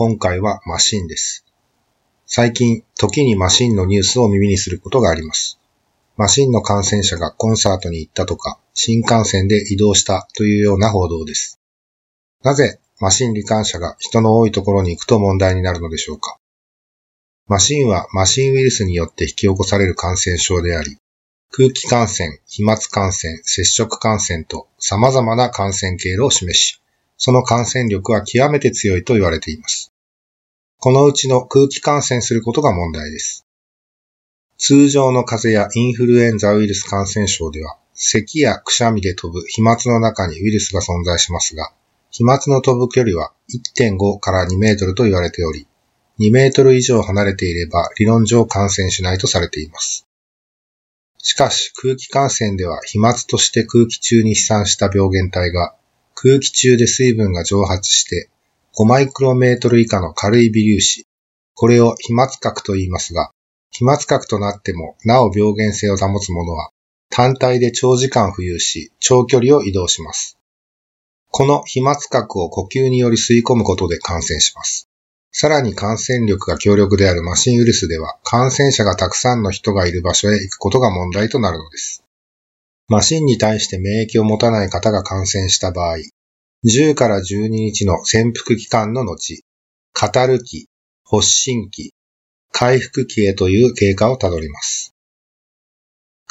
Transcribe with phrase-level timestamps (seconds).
[0.00, 1.44] 今回はマシンです。
[2.24, 5.58] 最近、時にマシンのニュースを耳にすることがあります。
[6.16, 11.58] マシンの感染者がコンサートに行ったとか、新幹線で移動したというような報道です。
[12.44, 16.38] なぜマシン罹患者が人の多いところに行くと問題になるのでしょうか？
[17.48, 20.98] マシンはマシンウイルスによって引き起こされる感染症であり、
[21.50, 26.80] 空気感染、飛沫感染、接触感染と様々な感染経路を示し、
[27.20, 29.92] その感染力は極めて強いと言われています。
[30.80, 33.44] このうちの空気感染することが問題です。
[34.58, 41.72] 通常の風邪やインフルエンザウイルス感染症では、咳やくしゃみで飛ぶ飛沫の中にウイルスが存在しますが、
[42.12, 43.32] 飛沫の飛ぶ距離は
[43.76, 45.66] 1.5から2メートルと言われており、
[46.20, 50.06] 2メートル以上離れていれば理論上感染しないとされています。
[51.18, 55.74] しかし空気感染では飛沫として空気中に飛散した病原体が
[56.14, 58.30] 空気中で水分が蒸発して
[58.76, 61.06] 5マイクロメートル以下の軽い微粒子、
[61.54, 63.30] これを飛沫核と言いますが、
[63.70, 66.70] 飛沫核となってもなお病原性を保つものは
[67.10, 70.38] 単体で長時間浮遊し長距離を移動します。
[71.30, 74.88] この飛沫核を呼吸により吸い込むことで感染します。
[75.30, 82.02] さらに感染力が強力であるマシンウイルスでは感染者がたくさんの人がいる場所へ行くことが問題となるのです。
[82.88, 85.98] マシンに対して免疫を持たない方が感染した場合、
[86.64, 89.44] 10から12日の潜伏期間の後、
[89.94, 90.68] 語る期、
[91.04, 91.94] 発疹期、
[92.50, 94.92] 回復期へという経過をたどります。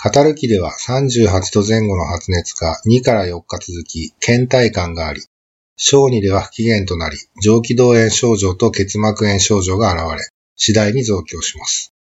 [0.04, 5.22] 語る期では38度前後の発熱が2から4日続き、倦怠感があり、
[5.78, 11.94] 小児では不機嫌となり、上気道炎症状と結膜炎症状が現れ、次第に増強します。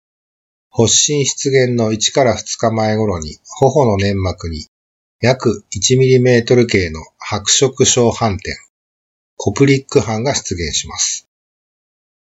[0.71, 4.67] 発疹出現の1から2日前頃に、頬の粘膜に
[5.27, 8.55] 約 1mm 径の白色小斑点、
[9.39, 11.27] コプリック斑が出現します。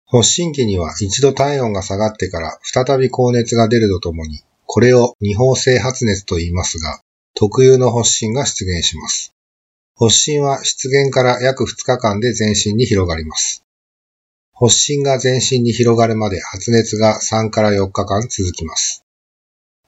[0.06, 7.02] 発疹期には一度体温が下がってから再び高熱が出るとともに、これを二方性発熱と言いますが、
[7.34, 9.34] 特有の発疹が出現します。
[9.96, 13.64] 発疹は出現から約2日間で全身に広がります。
[14.54, 19.05] 発疹が全身に広がるまで発熱が3から4日間続きます。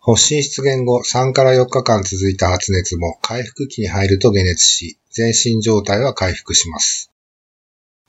[0.09, 7.11] 発疹出現後3から4日間続いた発熱も回復期に入ると解熱し、全身状態は回復します。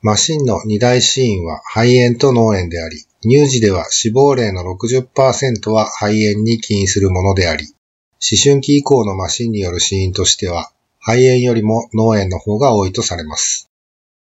[0.01, 10.71] マシンの二大死因は肺炎と脳炎であり、乳児では死亡例の60%は肺炎に起因するものであり、思春期以降のマシンによる死因としては、
[11.01, 13.71] 肺炎よりも脳炎の方が多いとされます。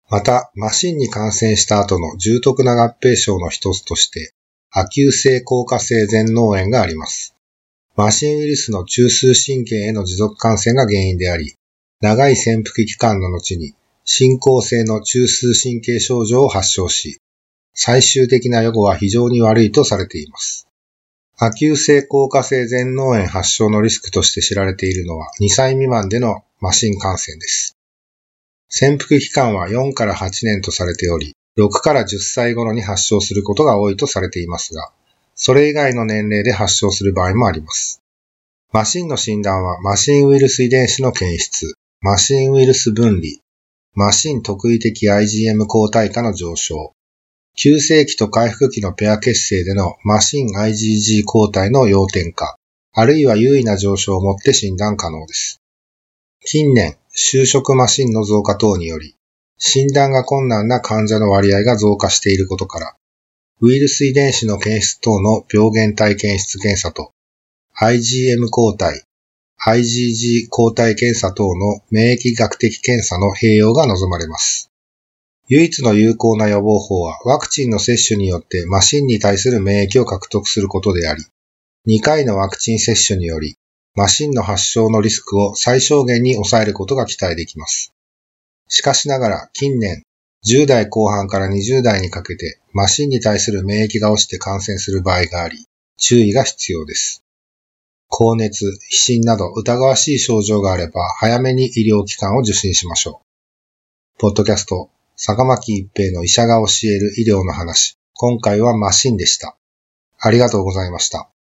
[0.09, 4.33] また、マシンに感染した後の重篤な合併症の一つとして、
[4.71, 7.35] 亜急性硬化性全脳炎があります。
[7.97, 11.55] マシンウイルスの中枢神経への持続感染が原因であり、
[12.01, 13.75] 長い潜伏期間の後に
[14.05, 17.21] 進行性の中枢神経症状を発症し、
[17.73, 20.67] 最終的な予後は非常に悪いとされています。
[21.39, 27.77] 亜急性硬化性全脳炎発症のリスクとして知られているのは2歳未満でのマシン感染です。
[28.69, 34.91] 潜伏期間は4から8年とされており、6から10歳頃に発症することが多いとされていますが、
[35.35, 38.01] それ以外の年齢で発症する場合もあります。
[38.73, 43.39] マシンの診断はマシンウイルス遺伝子の検出、マシンウイルス分離、
[43.95, 46.93] マシン特異的 IgM 抗体価の上昇、
[47.57, 52.57] 急性期と回復期のペア結成でのマシン IgG 抗体の要点化、
[52.93, 55.61] あるいは優位な上昇をもって診断可能です。
[56.45, 59.15] 近年、就職マシンの増加等により、
[59.59, 62.97] 診断が困難な患者の割合が増加していることから、
[63.61, 67.13] ウイルス遺伝子の検出等の病原体検出検査と、
[67.81, 69.05] IgM 抗体、
[69.65, 74.71] IgG 抗体検査等の免疫学的検査の併用が望まれます。
[75.49, 81.23] 唯一の有効な予防法はワクチンの接種によってマシンに対する免疫を獲得することであり、
[81.87, 83.57] 2回のワクチン接種により、
[83.95, 87.93] マシンの発症のリスクを最小限に抑えることが期待できます。
[88.69, 90.03] しかしながら近年、
[90.47, 97.25] 10代後半から20代にかけてマシンに対する免疫が落ちて感染する場合があり、注意が必要です。
[98.09, 103.23] 高熱、皮疹など疑わしい症状があれば早めに医療機関を受診しましょ
[104.19, 104.21] う。
[104.21, 107.97] ポッドキャスト、坂巻一平の医者が教える医療の話。
[108.13, 109.57] 今回はマシンでした。
[110.21, 111.31] ありがとうございました。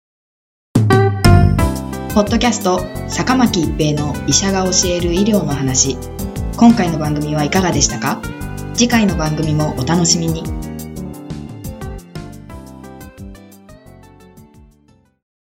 [2.14, 5.98] ポッドキャスト坂巻一平の医者が教える医療の話
[6.56, 8.22] 今回の番組はいかがでしたか？
[8.74, 10.63] 次回の番組もお楽しみに。